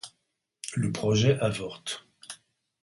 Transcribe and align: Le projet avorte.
Le 0.73 0.91
projet 0.91 1.37
avorte. 1.41 2.07